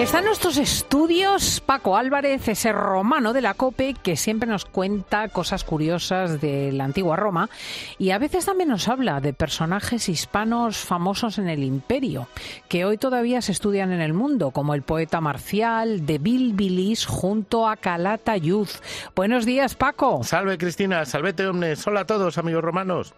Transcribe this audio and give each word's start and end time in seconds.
Está 0.00 0.20
en 0.20 0.24
nuestros 0.24 0.56
estudios 0.56 1.60
Paco 1.60 1.94
Álvarez, 1.94 2.48
ese 2.48 2.72
romano 2.72 3.34
de 3.34 3.42
la 3.42 3.52
COPE 3.52 3.92
que 4.02 4.16
siempre 4.16 4.48
nos 4.48 4.64
cuenta 4.64 5.28
cosas 5.28 5.62
curiosas 5.62 6.40
de 6.40 6.72
la 6.72 6.84
antigua 6.84 7.16
Roma 7.16 7.50
y 7.98 8.10
a 8.10 8.18
veces 8.18 8.46
también 8.46 8.70
nos 8.70 8.88
habla 8.88 9.20
de 9.20 9.34
personajes 9.34 10.08
hispanos 10.08 10.78
famosos 10.78 11.36
en 11.36 11.50
el 11.50 11.62
imperio, 11.62 12.28
que 12.68 12.86
hoy 12.86 12.96
todavía 12.96 13.42
se 13.42 13.52
estudian 13.52 13.92
en 13.92 14.00
el 14.00 14.14
mundo, 14.14 14.52
como 14.52 14.72
el 14.72 14.80
poeta 14.80 15.20
marcial 15.20 16.06
de 16.06 16.16
Bilbilis 16.16 17.04
junto 17.04 17.68
a 17.68 17.76
Calatayud. 17.76 18.68
Buenos 19.14 19.44
días, 19.44 19.74
Paco. 19.74 20.24
Salve, 20.24 20.56
Cristina, 20.56 21.04
salvete, 21.04 21.46
omnes. 21.46 21.86
Hola 21.86 22.00
a 22.00 22.06
todos, 22.06 22.38
amigos 22.38 22.64
romanos. 22.64 23.12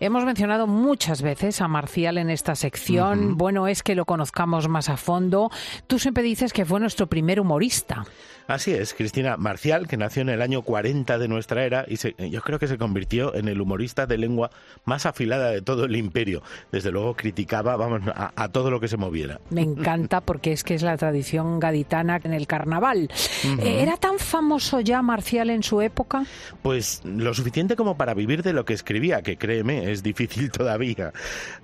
Hemos 0.00 0.24
mencionado 0.24 0.66
muchas 0.66 1.20
veces 1.20 1.60
a 1.60 1.68
Marcial 1.68 2.16
en 2.16 2.30
esta 2.30 2.54
sección. 2.54 3.36
Bueno 3.36 3.68
es 3.68 3.82
que 3.82 3.94
lo 3.94 4.06
conozcamos 4.06 4.68
más 4.68 4.88
a 4.88 4.96
fondo. 4.96 5.50
Tú 5.86 5.98
siempre 6.14 6.28
dices 6.28 6.52
que 6.52 6.64
fue 6.64 6.78
nuestro 6.78 7.08
primer 7.08 7.40
humorista. 7.40 8.04
Así 8.46 8.72
es, 8.72 8.92
Cristina 8.92 9.38
Marcial, 9.38 9.88
que 9.88 9.96
nació 9.96 10.20
en 10.20 10.28
el 10.28 10.42
año 10.42 10.60
40 10.60 11.16
de 11.18 11.28
nuestra 11.28 11.64
era 11.64 11.86
y 11.88 11.96
yo 12.30 12.42
creo 12.42 12.58
que 12.58 12.68
se 12.68 12.76
convirtió 12.76 13.34
en 13.34 13.48
el 13.48 13.58
humorista 13.60 14.06
de 14.06 14.18
lengua 14.18 14.50
más 14.84 15.06
afilada 15.06 15.50
de 15.50 15.62
todo 15.62 15.86
el 15.86 15.96
imperio. 15.96 16.42
Desde 16.70 16.92
luego 16.92 17.14
criticaba 17.14 17.74
vamos, 17.76 18.02
a, 18.14 18.48
todo 18.50 18.70
lo 18.70 18.80
que 18.80 18.88
se 18.88 18.98
moviera. 18.98 19.40
Me 19.48 19.62
encanta 19.62 20.20
porque 20.20 20.52
es 20.52 20.62
que 20.62 20.74
es 20.74 20.82
la 20.82 20.96
tradición 20.98 21.58
gaditana 21.58 22.20
en 22.22 22.34
el 22.34 22.46
carnaval. 22.46 23.08
Eh, 23.44 23.78
¿Era 23.80 23.96
tan 23.96 24.18
famoso 24.18 24.80
ya 24.80 25.00
Marcial 25.00 25.48
en 25.48 25.62
su 25.62 25.80
época? 25.80 26.26
Pues 26.62 27.00
lo 27.04 27.32
suficiente 27.32 27.76
como 27.76 27.96
para 27.96 28.12
vivir 28.12 28.42
de 28.42 28.52
lo 28.52 28.66
que 28.66 28.74
escribía, 28.74 29.22
que 29.22 29.38
créeme, 29.38 29.90
es 29.90 30.02
difícil 30.02 30.50
todavía. 30.52 31.12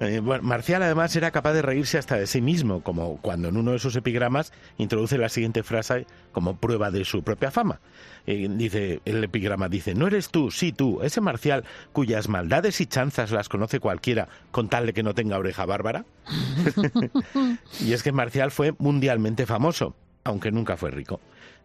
Eh, 0.00 0.22
Marcial 0.22 0.82
además 0.82 1.14
era 1.14 1.30
capaz 1.30 1.52
de 1.52 1.60
reírse 1.60 1.98
hasta 1.98 2.16
de 2.16 2.26
sí 2.26 2.40
mismo, 2.40 2.82
como 2.82 3.18
cuando 3.18 3.48
en 3.48 3.58
uno 3.58 3.72
de 3.72 3.78
sus 3.78 3.94
epigramas 3.96 4.39
introduce 4.78 5.18
la 5.18 5.28
siguiente 5.28 5.62
frase 5.62 6.06
como 6.32 6.56
prueba 6.56 6.90
de 6.90 7.04
su 7.04 7.22
propia 7.22 7.50
fama. 7.50 7.80
Eh, 8.26 8.48
dice 8.50 9.00
el 9.04 9.24
epigrama 9.24 9.68
dice, 9.68 9.94
"No 9.94 10.06
eres 10.06 10.30
tú, 10.30 10.50
sí 10.50 10.72
tú, 10.72 11.00
ese 11.02 11.20
marcial 11.20 11.64
cuyas 11.92 12.28
maldades 12.28 12.80
y 12.80 12.86
chanzas 12.86 13.30
las 13.30 13.48
conoce 13.48 13.80
cualquiera 13.80 14.28
con 14.50 14.68
tal 14.68 14.86
de 14.86 14.92
que 14.92 15.02
no 15.02 15.14
tenga 15.14 15.38
oreja 15.38 15.64
bárbara." 15.66 16.04
y 17.80 17.92
es 17.92 18.02
que 18.02 18.12
Marcial 18.12 18.50
fue 18.50 18.74
mundialmente 18.78 19.46
famoso, 19.46 19.94
aunque 20.24 20.50
nunca 20.50 20.76
fue 20.76 20.90
rico 20.90 21.20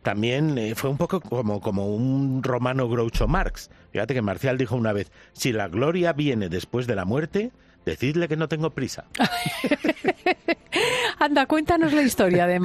también 0.06 0.56
eh, 0.60 0.76
fue 0.76 0.92
un 0.92 0.98
poco 0.98 1.20
como, 1.20 1.60
como 1.60 1.88
un 1.88 2.44
romano 2.44 2.88
Groucho 2.88 3.28
Marx. 3.28 3.72
Fíjate 3.92 4.14
que 4.14 4.22
Marcial 4.22 4.56
dijo 4.56 4.76
una 4.76 4.94
vez, 4.94 5.12
si 5.34 5.52
la 5.52 5.68
gloria 5.68 6.14
viene 6.14 6.48
después 6.48 6.86
de 6.86 6.96
la 6.96 7.06
muerte, 7.06 7.52
decidle 7.86 8.28
que 8.28 8.36
no 8.36 8.48
tengo 8.48 8.72
prisa. 8.72 9.06
Anda, 11.20 11.46
cuéntanos 11.46 11.94
la 11.94 12.02
historia 12.02 12.48
de, 12.48 12.60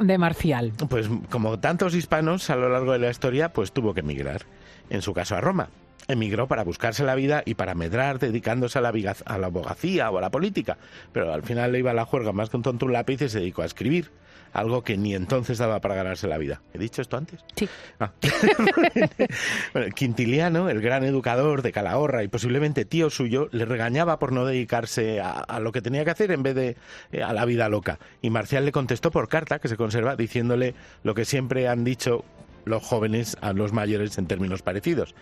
de 0.00 0.18
Marcial. 0.18 0.72
Pues 0.88 1.08
como 1.30 1.58
tantos 1.58 1.94
hispanos 1.94 2.50
a 2.50 2.56
lo 2.56 2.68
largo 2.68 2.92
de 2.92 2.98
la 2.98 3.10
historia, 3.10 3.52
pues 3.52 3.72
tuvo 3.72 3.94
que 3.94 4.00
emigrar. 4.00 4.42
En 4.90 5.00
su 5.00 5.14
caso 5.14 5.36
a 5.36 5.40
Roma. 5.40 5.68
Emigró 6.08 6.48
para 6.48 6.64
buscarse 6.64 7.04
la 7.04 7.14
vida 7.14 7.42
y 7.46 7.54
para 7.54 7.74
medrar 7.74 8.18
dedicándose 8.18 8.78
a 8.78 8.82
la, 8.82 8.92
a 9.24 9.38
la 9.38 9.46
abogacía 9.46 10.10
o 10.10 10.18
a 10.18 10.20
la 10.20 10.30
política. 10.30 10.76
Pero 11.12 11.32
al 11.32 11.42
final 11.42 11.72
le 11.72 11.78
iba 11.78 11.92
a 11.92 11.94
la 11.94 12.04
juerga 12.04 12.32
más 12.32 12.50
que 12.50 12.56
un 12.56 12.62
tonto 12.62 12.86
un 12.86 12.92
lápiz 12.92 13.22
y 13.22 13.28
se 13.28 13.40
dedicó 13.40 13.62
a 13.62 13.66
escribir 13.66 14.10
algo 14.54 14.82
que 14.82 14.96
ni 14.96 15.14
entonces 15.14 15.58
daba 15.58 15.80
para 15.80 15.96
ganarse 15.96 16.28
la 16.28 16.38
vida. 16.38 16.62
¿He 16.72 16.78
dicho 16.78 17.02
esto 17.02 17.16
antes? 17.16 17.40
Sí. 17.56 17.68
Ah. 18.00 18.12
Quintiliano, 19.94 20.70
el 20.70 20.80
gran 20.80 21.04
educador 21.04 21.60
de 21.60 21.72
Calahorra 21.72 22.22
y 22.22 22.28
posiblemente 22.28 22.84
tío 22.84 23.10
suyo, 23.10 23.48
le 23.50 23.64
regañaba 23.64 24.18
por 24.18 24.32
no 24.32 24.46
dedicarse 24.46 25.20
a, 25.20 25.58
lo 25.58 25.72
que 25.72 25.82
tenía 25.82 26.04
que 26.04 26.12
hacer 26.12 26.30
en 26.30 26.42
vez 26.42 26.54
de 26.54 26.76
eh, 27.12 27.22
a 27.22 27.32
la 27.32 27.44
vida 27.44 27.68
loca. 27.68 27.98
Y 28.22 28.30
Marcial 28.30 28.64
le 28.64 28.72
contestó 28.72 29.10
por 29.10 29.28
carta, 29.28 29.58
que 29.58 29.68
se 29.68 29.76
conserva, 29.76 30.14
diciéndole 30.14 30.74
lo 31.02 31.14
que 31.14 31.24
siempre 31.24 31.66
han 31.68 31.82
dicho 31.82 32.24
los 32.64 32.82
jóvenes 32.82 33.36
a 33.40 33.52
los 33.52 33.72
mayores 33.72 34.18
en 34.18 34.26
términos 34.26 34.62
parecidos, 34.62 35.14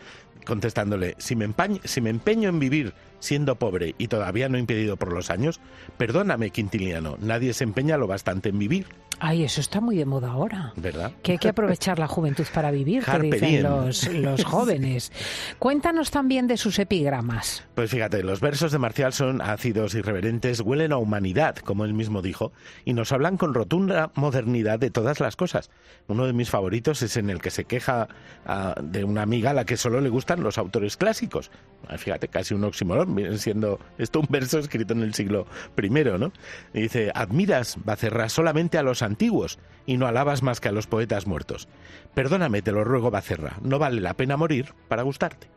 contestándole, 0.44 1.14
si 1.19 1.36
me, 1.36 1.48
si 1.84 2.00
me 2.00 2.10
empeño 2.10 2.48
en 2.48 2.58
vivir 2.58 2.94
siendo 3.19 3.56
pobre 3.56 3.94
y 3.98 4.08
todavía 4.08 4.48
no 4.48 4.58
impedido 4.58 4.97
por 4.97 5.12
los 5.12 5.30
años, 5.30 5.60
perdóname, 5.97 6.50
Quintiliano, 6.50 7.16
nadie 7.20 7.54
se 7.54 7.64
empeña 7.64 7.97
lo 7.97 8.06
bastante 8.06 8.48
en 8.48 8.58
vivir. 8.58 8.86
Ay, 9.25 9.44
eso 9.44 9.60
está 9.60 9.80
muy 9.80 9.97
de 9.97 10.04
moda 10.04 10.32
ahora. 10.32 10.72
¿Verdad? 10.75 11.12
Que 11.22 11.32
hay 11.32 11.38
que 11.38 11.48
aprovechar 11.48 12.00
la 12.00 12.08
juventud 12.08 12.44
para 12.53 12.72
vivir, 12.72 13.04
que 13.04 13.19
dicen 13.20 13.62
los, 13.62 14.09
los, 14.09 14.44
jóvenes. 14.53 15.12
Cuéntanos 15.60 16.10
también 16.10 16.48
de 16.48 16.56
sus 16.56 16.80
epigramas. 16.80 17.62
Pues 17.76 17.88
fíjate, 17.88 18.24
los 18.24 18.41
versos 18.41 18.72
de 18.72 18.78
Marcial 18.78 19.12
son 19.12 19.41
ácidos, 19.41 19.94
irreverentes, 19.94 20.60
huelen 20.60 20.91
a 20.91 20.97
humanidad, 20.97 21.54
como 21.56 21.84
él 21.84 21.94
mismo 21.94 22.20
dijo, 22.20 22.53
y 22.84 22.94
nos 22.94 23.12
hablan 23.12 23.36
con 23.36 23.54
rotunda 23.54 24.10
modernidad 24.16 24.80
de 24.80 24.91
todas 24.91 25.20
las 25.20 25.36
cosas. 25.36 25.70
Uno 26.09 26.26
de 26.26 26.32
mis 26.32 26.50
favoritos 26.50 27.00
es 27.03 27.16
en 27.16 27.30
el 27.32 27.41
que 27.41 27.50
se 27.50 27.65
queja 27.65 28.09
ah, 28.47 28.75
de 28.81 29.04
una 29.04 29.22
amiga 29.22 29.50
a 29.50 29.54
la 29.54 29.65
que 29.65 29.76
solo 29.76 30.00
le 30.00 30.09
gustan 30.09 30.43
los 30.43 30.59
autores 30.59 30.97
clásicos. 30.97 31.50
Ah, 31.88 31.98
fíjate, 31.98 32.28
casi 32.28 32.54
un 32.54 32.65
oxímoron, 32.65 33.15
viene 33.15 33.38
siendo 33.38 33.81
esto 33.98 34.20
un 34.20 34.26
verso 34.31 34.59
escrito 34.59 34.93
en 34.93 35.03
el 35.03 35.15
siglo 35.15 35.47
I, 35.76 35.91
¿no? 35.91 36.32
Dice, 36.72 37.10
admiras, 37.15 37.76
Bacerra, 37.84 38.28
solamente 38.28 38.78
a 38.78 38.82
los 38.82 39.03
antiguos 39.03 39.59
y 39.87 39.97
no 39.97 40.06
alabas 40.06 40.42
más 40.42 40.60
que 40.60 40.69
a 40.69 40.72
los 40.72 40.87
poetas 40.87 41.26
muertos. 41.26 41.69
Perdóname, 42.15 42.62
te 42.62 42.72
lo 42.72 42.84
ruego, 42.84 43.10
Bacerra, 43.10 43.59
no 43.62 43.78
vale 43.78 44.00
la 44.00 44.15
pena 44.15 44.37
morir 44.37 44.75
para 44.88 45.03
gustarte. 45.03 45.48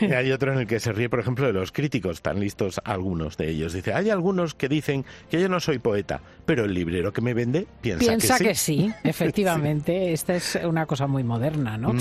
Y 0.00 0.12
hay 0.12 0.32
otro 0.32 0.52
en 0.52 0.60
el 0.60 0.66
que 0.66 0.80
se 0.80 0.92
ríe, 0.92 1.08
por 1.08 1.20
ejemplo, 1.20 1.46
de 1.46 1.52
los 1.52 1.72
críticos, 1.72 2.22
tan 2.22 2.40
listos 2.40 2.80
algunos 2.84 3.36
de 3.36 3.50
ellos. 3.50 3.72
Dice, 3.72 3.92
hay 3.94 4.10
algunos 4.10 4.54
que 4.54 4.68
dicen 4.68 5.04
que 5.30 5.40
yo 5.40 5.48
no 5.48 5.60
soy 5.60 5.78
poeta, 5.78 6.20
pero 6.44 6.64
el 6.64 6.74
librero 6.74 7.12
que 7.12 7.20
me 7.20 7.34
vende 7.34 7.66
piensa, 7.80 8.38
que, 8.38 8.54
sí. 8.54 8.92
efectivamente. 9.04 10.12
Esta 10.12 10.34
es 10.34 10.58
una 10.64 10.86
cosa 10.86 11.06
muy 11.06 11.24
moderna, 11.24 11.76
¿no? 11.78 11.94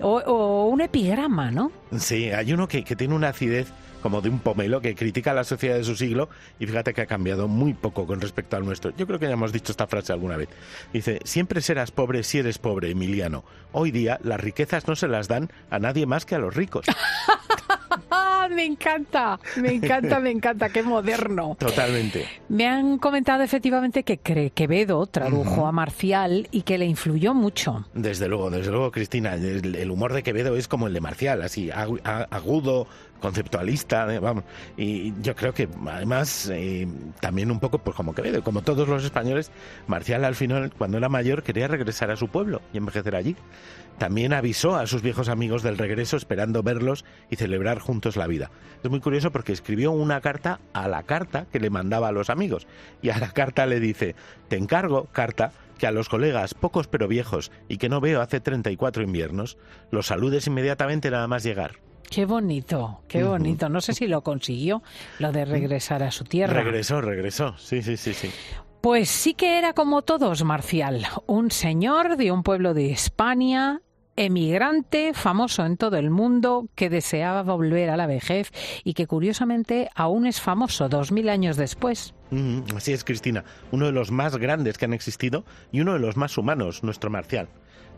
o, 0.00 0.66
un 0.66 0.80
epigrama, 0.80 1.50
¿no? 1.50 1.70
Sí, 1.98 2.30
hay 2.30 2.52
uno 2.52 2.68
que, 2.68 2.84
que 2.84 2.96
tiene 2.96 3.14
una 3.14 3.28
acidez 3.28 3.72
como 4.02 4.20
de 4.20 4.28
un 4.28 4.40
pomelo 4.40 4.80
que 4.80 4.94
critica 4.94 5.30
a 5.30 5.34
la 5.34 5.44
sociedad 5.44 5.76
de 5.76 5.84
su 5.84 5.96
siglo 5.96 6.28
y 6.58 6.66
fíjate 6.66 6.92
que 6.92 7.02
ha 7.02 7.06
cambiado 7.06 7.48
muy 7.48 7.72
poco 7.72 8.06
con 8.06 8.20
respecto 8.20 8.56
al 8.56 8.64
nuestro. 8.64 8.92
Yo 8.96 9.06
creo 9.06 9.18
que 9.18 9.26
ya 9.26 9.32
hemos 9.32 9.52
dicho 9.52 9.72
esta 9.72 9.86
frase 9.86 10.12
alguna 10.12 10.36
vez. 10.36 10.48
Dice, 10.92 11.20
siempre 11.24 11.60
serás 11.60 11.90
pobre 11.90 12.22
si 12.22 12.38
eres 12.38 12.58
pobre, 12.58 12.90
Emiliano. 12.90 13.44
Hoy 13.72 13.90
día 13.90 14.18
las 14.22 14.40
riquezas 14.40 14.86
no 14.86 14.96
se 14.96 15.08
las 15.08 15.28
dan 15.28 15.50
a 15.70 15.78
nadie 15.78 16.06
más 16.06 16.26
que 16.26 16.34
a 16.34 16.38
los 16.38 16.54
ricos. 16.54 16.86
me 18.50 18.64
encanta, 18.64 19.38
me 19.56 19.72
encanta, 19.72 20.20
me 20.20 20.30
encanta, 20.30 20.68
qué 20.68 20.82
moderno. 20.82 21.56
Totalmente. 21.58 22.26
Me 22.48 22.66
han 22.66 22.98
comentado 22.98 23.42
efectivamente 23.42 24.02
que 24.04 24.18
Quevedo 24.18 25.06
tradujo 25.06 25.66
a 25.66 25.72
Marcial 25.72 26.48
y 26.50 26.62
que 26.62 26.78
le 26.78 26.86
influyó 26.86 27.34
mucho. 27.34 27.86
Desde 27.94 28.28
luego, 28.28 28.50
desde 28.50 28.70
luego, 28.70 28.90
Cristina, 28.90 29.34
el, 29.34 29.90
humor 29.90 30.12
de 30.12 30.22
Quevedo 30.22 30.56
es 30.56 30.68
como 30.68 30.86
el 30.86 30.92
de 30.92 31.00
Marcial, 31.00 31.42
así 31.42 31.70
agudo, 31.70 32.86
conceptualista, 33.22 34.04
vamos. 34.20 34.44
Y 34.76 35.14
yo 35.22 35.34
creo 35.34 35.54
que 35.54 35.68
además 35.88 36.50
eh, 36.52 36.86
también 37.20 37.50
un 37.50 37.60
poco 37.60 37.78
pues 37.78 37.96
como 37.96 38.14
Quevedo, 38.14 38.44
como 38.44 38.60
todos 38.60 38.86
los 38.86 39.04
españoles, 39.04 39.50
Marcial 39.86 40.26
al 40.26 40.34
final 40.34 40.72
cuando 40.76 40.98
era 40.98 41.08
mayor 41.08 41.42
quería 41.42 41.68
regresar 41.68 42.10
a 42.10 42.16
su 42.16 42.28
pueblo 42.28 42.60
y 42.74 42.78
envejecer 42.78 43.16
allí. 43.16 43.36
También 43.98 44.32
avisó 44.32 44.74
a 44.76 44.86
sus 44.86 45.02
viejos 45.02 45.28
amigos 45.28 45.62
del 45.62 45.78
regreso 45.78 46.16
esperando 46.16 46.62
verlos 46.62 47.04
y 47.30 47.36
celebrar 47.36 47.78
juntos 47.78 48.16
la 48.16 48.26
vida. 48.26 48.50
Es 48.82 48.90
muy 48.90 49.00
curioso 49.00 49.30
porque 49.30 49.52
escribió 49.52 49.92
una 49.92 50.20
carta 50.20 50.60
a 50.72 50.88
la 50.88 51.04
carta 51.04 51.46
que 51.52 51.60
le 51.60 51.70
mandaba 51.70 52.08
a 52.08 52.12
los 52.12 52.28
amigos 52.28 52.66
y 53.00 53.10
a 53.10 53.18
la 53.18 53.30
carta 53.30 53.64
le 53.66 53.80
dice, 53.80 54.16
te 54.48 54.56
encargo, 54.56 55.06
carta, 55.12 55.52
que 55.78 55.86
a 55.86 55.92
los 55.92 56.08
colegas, 56.08 56.54
pocos 56.54 56.88
pero 56.88 57.08
viejos, 57.08 57.50
y 57.68 57.76
que 57.78 57.88
no 57.88 58.00
veo 58.00 58.20
hace 58.20 58.40
34 58.40 59.02
inviernos, 59.02 59.58
los 59.90 60.06
saludes 60.06 60.46
inmediatamente 60.46 61.10
nada 61.10 61.26
más 61.28 61.42
llegar. 61.42 61.78
Qué 62.10 62.26
bonito, 62.26 63.00
qué 63.08 63.24
bonito. 63.24 63.68
No 63.68 63.80
sé 63.80 63.94
si 63.94 64.06
lo 64.06 64.22
consiguió, 64.22 64.82
lo 65.18 65.32
de 65.32 65.44
regresar 65.44 66.02
a 66.02 66.10
su 66.10 66.24
tierra. 66.24 66.62
Regresó, 66.62 67.00
regresó. 67.00 67.56
Sí, 67.56 67.82
sí, 67.82 67.96
sí, 67.96 68.12
sí. 68.12 68.30
Pues 68.82 69.08
sí 69.08 69.34
que 69.34 69.58
era 69.58 69.72
como 69.74 70.02
todos, 70.02 70.42
Marcial, 70.44 71.06
un 71.26 71.50
señor 71.50 72.16
de 72.16 72.32
un 72.32 72.42
pueblo 72.42 72.74
de 72.74 72.90
España, 72.90 73.80
emigrante 74.16 75.14
famoso 75.14 75.64
en 75.64 75.76
todo 75.76 75.96
el 75.96 76.10
mundo 76.10 76.66
que 76.74 76.90
deseaba 76.90 77.42
volver 77.42 77.90
a 77.90 77.96
la 77.96 78.06
vejez 78.06 78.50
y 78.84 78.94
que 78.94 79.06
curiosamente 79.06 79.88
aún 79.94 80.26
es 80.26 80.40
famoso 80.40 80.88
dos 80.88 81.12
mil 81.12 81.28
años 81.28 81.56
después. 81.56 82.14
Así 82.76 82.92
es, 82.92 83.04
Cristina, 83.04 83.44
uno 83.70 83.86
de 83.86 83.92
los 83.92 84.10
más 84.10 84.36
grandes 84.36 84.78
que 84.78 84.84
han 84.84 84.94
existido 84.94 85.44
y 85.70 85.80
uno 85.80 85.94
de 85.94 85.98
los 85.98 86.16
más 86.16 86.38
humanos, 86.38 86.82
nuestro 86.82 87.10
Marcial. 87.10 87.48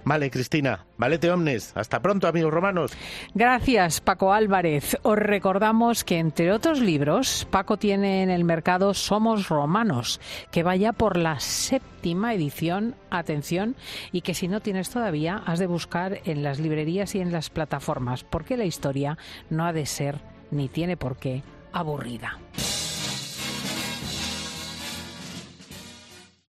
Vale, 0.05 0.31
Cristina. 0.31 0.85
Valete 0.99 1.31
omnes. 1.31 1.73
Hasta 1.75 2.03
pronto, 2.03 2.29
amigos 2.29 2.53
romanos. 2.53 2.93
Gracias, 3.35 4.01
Paco 4.01 4.33
Álvarez. 4.33 4.99
Os 5.03 5.17
recordamos 5.17 6.05
que, 6.05 6.19
entre 6.19 6.53
otros 6.53 6.81
libros, 6.81 7.47
Paco 7.51 7.79
tiene 7.79 8.23
en 8.23 8.31
el 8.31 8.45
mercado 8.45 8.93
Somos 8.93 9.49
Romanos, 9.49 10.21
que 10.51 10.63
vaya 10.63 10.93
por 10.93 11.17
la 11.17 11.41
séptima 11.41 12.35
edición, 12.35 12.97
atención, 13.11 13.77
y 14.13 14.21
que 14.21 14.35
si 14.35 14.47
no 14.47 14.61
tienes 14.61 14.91
todavía, 14.91 15.43
has 15.47 15.59
de 15.59 15.67
buscar 15.67 16.21
en 16.27 16.43
las 16.43 16.61
librerías 16.61 17.15
y 17.15 17.21
en 17.21 17.33
las 17.33 17.49
plataformas, 17.49 18.25
porque 18.25 18.59
la 18.59 18.67
historia 18.67 19.17
no 19.49 19.65
ha 19.65 19.73
de 19.73 19.87
ser 19.87 20.21
ni 20.51 20.69
tiene 20.69 20.99
por 20.99 21.17
qué 21.17 21.43
aburrida. 21.73 22.39